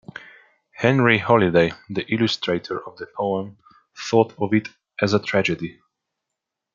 Henry 0.73 1.19
Holiday, 1.19 1.73
the 1.87 2.01
illustrator 2.11 2.83
of 2.89 2.97
the 2.97 3.05
poem, 3.15 3.59
thought 3.95 4.33
of 4.39 4.51
it 4.51 4.67
as 4.99 5.13
a 5.13 5.19
"tragedy". 5.21 5.79